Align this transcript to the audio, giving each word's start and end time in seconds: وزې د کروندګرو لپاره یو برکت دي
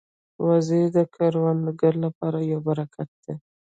وزې 0.45 0.81
د 0.95 0.97
کروندګرو 1.15 1.99
لپاره 2.05 2.37
یو 2.51 2.59
برکت 2.67 3.09
دي 3.23 3.33